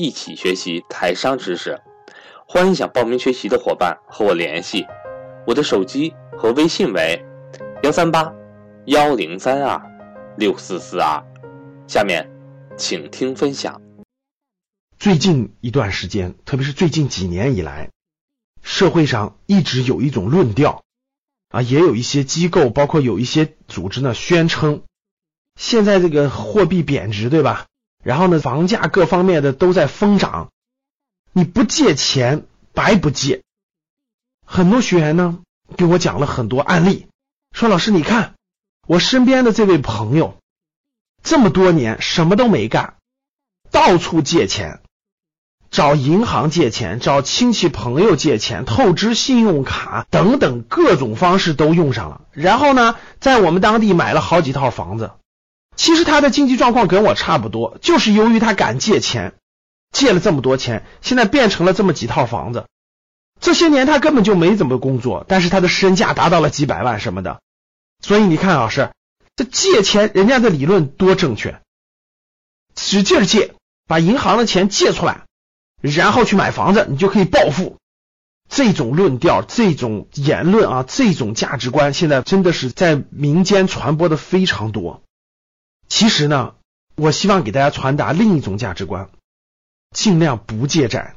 [0.00, 1.76] 一起学习台商知识，
[2.46, 4.86] 欢迎想报名学习的伙伴和我联系，
[5.44, 7.20] 我的手机和微信为
[7.82, 8.32] 幺三八
[8.86, 9.82] 幺零三二
[10.36, 11.20] 六四四二。
[11.88, 12.30] 下面
[12.76, 13.82] 请听分享。
[15.00, 17.90] 最近一段时间，特别是最近几年以来，
[18.62, 20.84] 社会上一直有一种论调
[21.48, 24.84] 啊，也有一些机构，包括有一些组织呢，宣称
[25.56, 27.66] 现在这个货币贬值，对吧？
[28.02, 30.50] 然后呢，房价各方面的都在疯涨，
[31.32, 33.42] 你不借钱白不借。
[34.46, 35.40] 很多学员呢
[35.76, 37.08] 给我讲了很多案例，
[37.52, 38.34] 说老师你看
[38.86, 40.36] 我身边的这位朋友
[41.22, 42.94] 这么多年什么都没干，
[43.70, 44.80] 到处借钱，
[45.70, 52.22] 找银行借钱，找亲戚朋友借钱，透支信用卡等等各种方式都用上了。
[52.32, 55.10] 然后呢，在我们当地买了好几套房子。
[55.78, 59.34] 其实他的经济状况跟我差不多，就是由于他敢借钱，
[59.92, 62.66] 借了这么多钱，现在变成了这么几套房子。
[63.40, 67.40] 这些年他根本就没怎么工作，但是他的身价达到了几百万什么的。
[68.02, 68.90] 所以你看，老师，
[69.36, 71.60] 这借钱人家的理论多正确，
[72.76, 73.54] 使劲借，
[73.86, 75.26] 把银行的钱借出来，
[75.80, 77.76] 然后去买房子，你就可以暴富。
[78.50, 85.02] 这种论调、这种言论啊，这种价值观，现在真的是在民间传播的非常多。
[85.98, 86.54] 其实呢，
[86.94, 89.10] 我希望给大家传达另一种价值观：
[89.90, 91.16] 尽量不借债。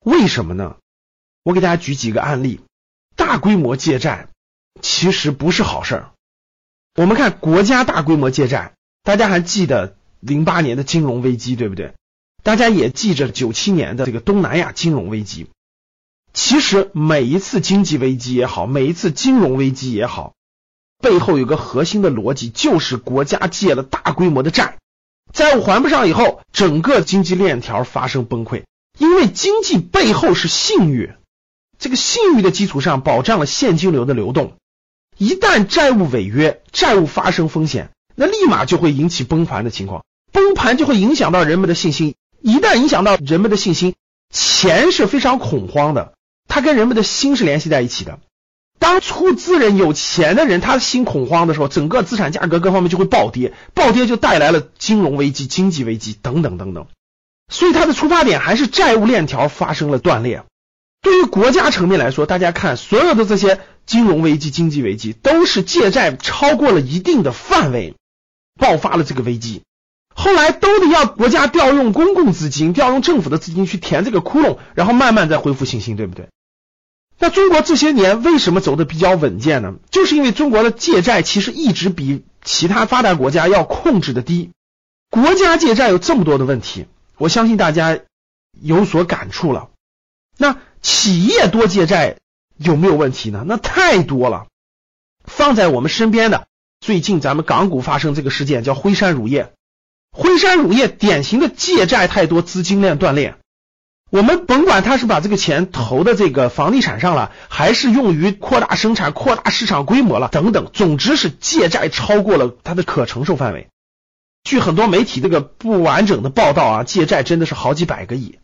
[0.00, 0.74] 为什么呢？
[1.44, 2.58] 我给大家举几个案例。
[3.14, 4.26] 大规模借债
[4.82, 6.10] 其实不是好事儿。
[6.96, 8.72] 我们看国家大规模借债，
[9.04, 11.94] 大家还记得零八年的金融危机，对不对？
[12.42, 15.46] 大家也记着九七年的这个东南亚金融危机。
[16.32, 20.34] 其实每一次经济危机也好，每一次金融危机也好。
[21.00, 24.78] 背后有个核心的逻辑，就是国家借了大规模的债，
[25.32, 28.64] 债务还不上以后，整个经济链条发生崩溃。
[28.98, 31.12] 因为经济背后是信誉，
[31.78, 34.54] 这个信誉的基础上保障了现金流的流动。
[35.16, 42.16] 一旦债务违约，债务发生风险，那立马就会引起崩盘的情况，崩盘就会影响到人们的信心。
[42.40, 43.94] 一旦影响到人们的信心，
[44.32, 46.14] 钱是非常恐慌的，
[46.48, 48.18] 它跟人们的心是联系在一起的。
[48.88, 56.86] 当出资人有钱的人，他心恐慌的时候，整个资产价格各方面就会暴跌，暴跌就带来了金融危机、经济危机等等等等。
[57.52, 60.42] 所以它的出发点还是债务链条发生了断裂。
[61.02, 67.94] 对于国家层面来说，大家看所有的这些金融危机、经济危机，都是借债超过了一定的范围，
[68.58, 69.60] 爆发了这个危机，
[70.14, 76.28] 后来都得要国家调用公共资金、调用政府的资金去填这个窟窿，然后慢慢再恢复信心，对不对？
[77.18, 79.74] 那中国这些年为什么走的比较稳健呢？
[79.90, 84.50] 就是因为中国的借债其实一直比其他发达国家要控制的低。
[85.10, 86.86] 国家借债有这么多的问题，
[87.16, 87.98] 我相信大家
[88.60, 89.70] 有所感触了。
[90.36, 92.18] 那企业多借债
[92.56, 93.42] 有没有问题呢？
[93.46, 94.46] 那太多了。
[95.24, 96.46] 放在我们身边的，
[96.80, 99.52] 最近咱们港股发生这个事件，叫辉山乳业。
[100.12, 103.36] 辉山乳业典型的借债太多，资金链断裂。
[104.10, 113.68] 我们甭管他是把这个钱投的这个房地产上了，还是用于扩大生产、扩大市场规模了等等，总之是借债超过了他的可承受范围。
[114.44, 118.38] 据很多媒体这个不完整的报道啊，借债真的是好几百个亿，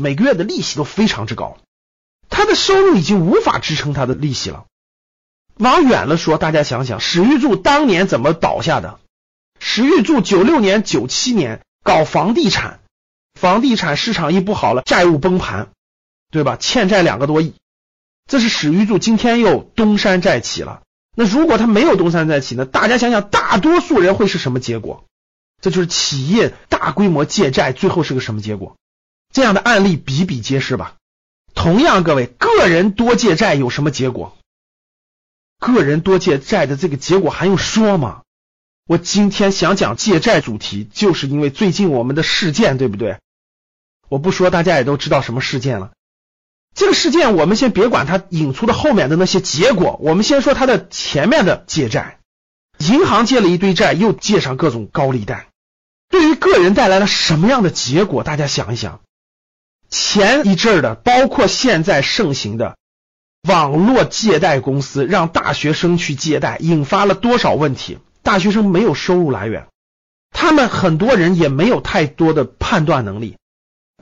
[0.00, 1.58] 每个月的利息都非常之高，
[2.30, 4.64] 他的收入已经无法支撑他的利息了。
[5.58, 8.98] 往远了说，大家想想，史玉柱当年怎么倒下的？
[9.60, 12.80] 史玉柱九六年、九七年搞房地产。
[13.42, 15.70] 房地产市场一不好了，债务崩盘，
[16.30, 16.54] 对吧？
[16.54, 17.54] 欠债两个多亿，
[18.28, 20.82] 这是史玉柱今天又东山再起了。
[21.16, 22.66] 那如果他没有东山再起呢？
[22.66, 25.06] 大家想想，大多数人会是什么结果？
[25.60, 28.76] 这就是企业大规模借债，最后是个什么结果？
[29.32, 30.94] 这样的案例比比皆是吧？
[31.52, 34.38] 同样，各位个人多借债有什么结果？
[35.58, 38.22] 个人多借债的这个结果还用说吗？
[38.86, 43.18] 我今天想讲借债主题，就是因为最近我们的事件，对不对？
[44.12, 45.92] 我不说，大家也都知道什么事件了。
[46.74, 52.18] 这个事件，我们先别管它引出的后面的那些结果，我们先说它的前面的借债。
[52.76, 55.46] 银行借了一堆债，又借上各种高利贷，
[56.10, 58.22] 对于个人带来了什么样的结果？
[58.22, 59.00] 大家想一想。
[59.88, 62.76] 前一阵儿的，包括现在盛行的
[63.48, 67.96] 网络借贷公司，让大学生去借贷，引发了多少问题？
[68.22, 69.68] 大学生没有收入来源，
[70.32, 73.38] 他们很多人也没有太多的判断能力。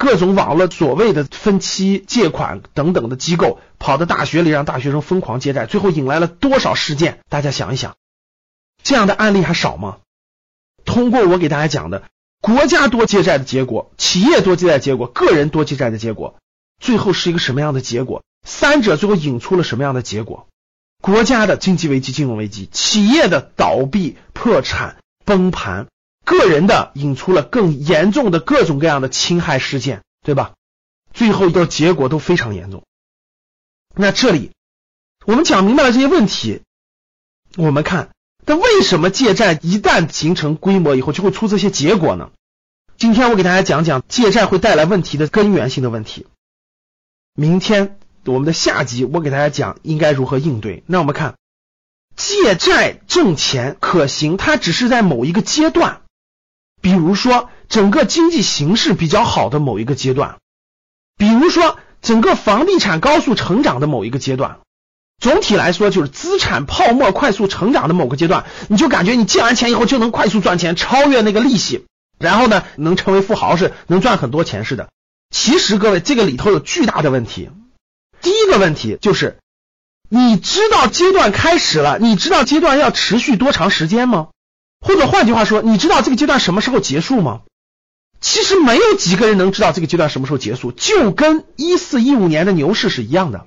[0.00, 7.19] 各种网络所谓的分期借款等等的机构，跑到大学里让大学生疯狂借债，最后引来了多少事件？
[7.29, 7.97] 大家想一想，
[8.82, 9.99] 这样的案例还少吗？
[10.87, 12.05] 通过我给大家讲的，
[12.41, 16.37] 国家多借债的结果，企业多借债结果，个人多借债的结果，
[16.81, 18.23] 最后是一个什么样的结果？
[18.43, 20.49] 三者最后引出了什么样的结果？
[21.02, 25.88] 国家的经济危机、金融危机，企业的倒闭、破产、崩盘。
[26.25, 30.55] 个人的引出了更严重的各种各样的侵害事件，对吧？
[31.13, 32.85] 最后的结果都非常严重。
[33.97, 34.53] 那这里
[35.27, 36.63] 我们讲明白了这些问题，
[37.57, 38.11] 我们看，
[38.47, 42.31] 那为什么借债一旦形成规模以后就会出这些结果呢？
[42.97, 46.27] 今天我给大家讲讲借债会带来问题的根源性的问题。
[47.35, 50.85] 明天我们的下集我给大家讲应该如何应对。
[50.87, 51.37] 那我们看，
[52.15, 56.03] 借债挣钱可行，它只是在某一个阶段。
[56.81, 60.38] 比如说，整个经济形势比较好的某一个阶段，
[61.17, 64.61] 比如说整个房地产高速成长的某一个阶段，
[65.21, 71.85] 总体来说就是资产泡沫快速成长的某个阶段，你就感觉你借完钱以后就能快速赚钱，超越那个利息，
[72.19, 74.88] 然后呢能成为富豪是能赚很多钱似的。
[75.31, 77.50] 其实各位，这个里头有巨大的问题。
[78.23, 79.38] 第一个问题就是，
[80.09, 84.29] 你知道阶段开始了，你知道阶段要持续多长时间吗？
[84.81, 87.41] 或者换句话说，你知道这个阶段什么时候结束吗？
[88.21, 93.47] 其实没有几个人能知道这个阶段什么时候结束，就跟一四一五年的牛市是一样的。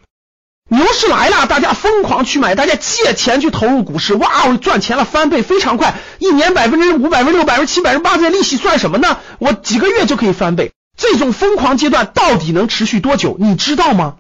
[0.69, 9.19] 牛市来了，大家疯狂去买，大家借钱去投入股市，哇，我赚钱了，翻倍非常快，一年百分之五、百分之六、百分之七、百分之八，这利息算什么呢？
[9.39, 10.71] 我几个月就可以翻倍。
[10.97, 13.36] 这种疯狂阶段到底能持续多久？
[13.39, 14.15] 你知道吗？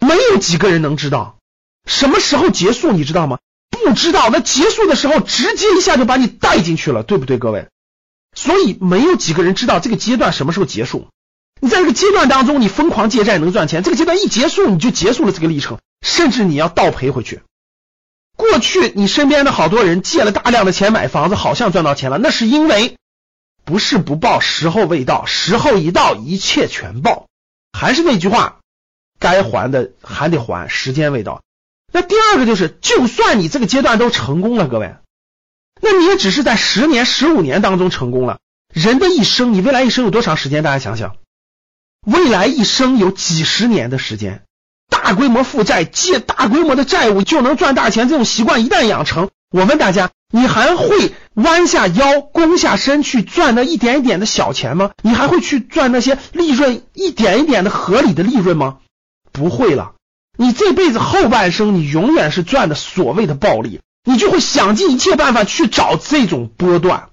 [0.00, 1.36] 没有几个人能知道。
[1.86, 2.92] 什么时候结束？
[2.92, 3.38] 你知道吗？
[3.84, 7.68] 不知道，那结束的时候直接一下就把你带进去了，对不对，各位？
[8.34, 11.06] 所以没有几个人知道这个阶段什么时候结束。
[11.60, 17.42] 你在这个阶段当中，你疯狂借债能赚钱，这个阶段一结束，你就结束了这个历程，甚至你要倒赔回去。
[18.36, 22.96] 过去你身边的好多人借了大量的钱买房子，好像赚到钱了，那是因为
[23.64, 27.28] 不是不报，时候未到，时候一到，一切全报。
[27.72, 28.58] 还是那句话，
[29.20, 31.43] 该还的还得还，时间未到。
[31.94, 34.96] 那第二个就是，就算你这个阶段都成功了，各位，
[35.80, 38.38] 那你也只是在十年、十五年当中成功了。
[38.72, 40.64] 人的一生，你未来一生有多长时间？
[40.64, 41.14] 大家想想，
[42.04, 44.42] 未来一生有几十年的时间，
[44.88, 54.90] 大规模负债、借大规模的债务就能赚大钱，这种习惯一旦养成，我问大家，你还会弯下腰、弓下身去赚那一点一点的小钱吗？
[55.04, 58.78] 你还会去赚那些利润一点一点的合理的利润吗？
[59.30, 59.94] 不会了。
[60.36, 67.10] 你这辈子后半生，你永远是赚的所谓的暴利，你就会想尽一切办法去找这种波段。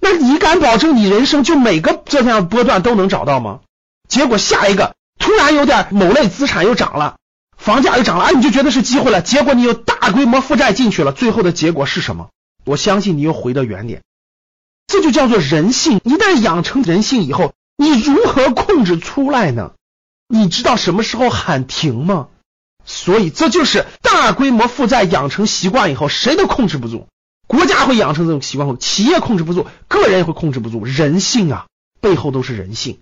[0.00, 3.60] 那你敢保证你人生就每个这样波段都能找到吗？
[4.08, 7.16] 结果下一个突然有点某类资产又涨了，
[7.56, 9.22] 房价又涨了，啊，你就觉得是机会了。
[9.22, 12.28] 结果你又大规模负债进去了，最后的结果是什么？
[12.64, 14.02] 我相信你又回到原点。
[14.86, 16.00] 这就叫做人性。
[16.04, 19.72] 一旦养成人性以后，你如何控制出来呢？
[20.34, 22.28] 你知道什么时候喊停吗？
[22.86, 27.06] 所以这就是大规模负债养成习惯以后，谁都控制不住。
[27.46, 30.86] 国家会养成这种习惯后，企业控制不住，个人也会控制不住。
[30.86, 31.66] 人性啊，
[32.00, 33.00] 背后都是人性。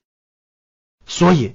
[1.06, 1.54] 所以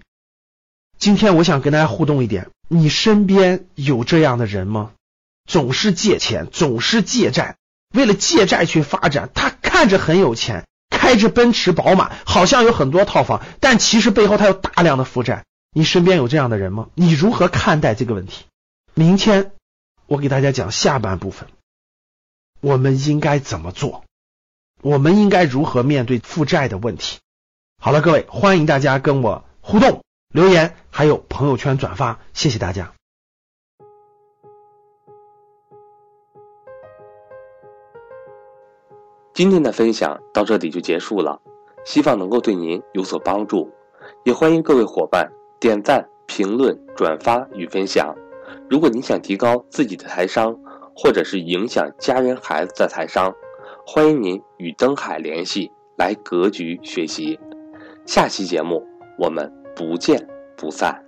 [0.97, 4.91] 今天我想跟大家互动一点：你身边有这样的人吗？
[5.45, 7.57] 总是借钱，总是借债，
[7.93, 9.29] 为了借债去发展。
[9.35, 15.43] 他看着很有钱，开着奔驰宝马，好像有很多套房，但其实背后他有大量的负债。
[15.77, 16.87] 你身边有这样的人吗？
[16.95, 18.45] 你如何看待这个问题？
[18.93, 19.51] 明天
[20.07, 21.49] 我给大家讲下半部分，
[22.61, 24.05] 我们应该怎么做？
[24.81, 27.19] 我们应该如何面对负债的问题？
[27.77, 32.93] 好了，各位，欢迎大家跟我互动留言，还有朋友圈转发，谢谢大家。
[39.33, 41.41] 今天的分享到这里就结束了，
[41.83, 43.73] 希望能够对您有所帮助，
[44.23, 45.29] 也欢迎各位伙伴。
[45.59, 48.15] 点赞、评论、转发与分享。
[48.69, 50.57] 如果你想提高自己的财商，
[50.95, 53.33] 或者是影响家人孩子的财商，
[53.85, 57.39] 欢迎您与登海联系，来格局学习。
[58.05, 58.83] 下期节目
[59.17, 61.04] 我们不见不散。